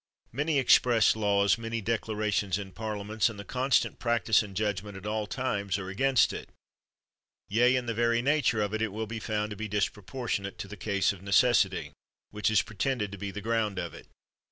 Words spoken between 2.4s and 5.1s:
in parliaments, and the constant practise and judgment at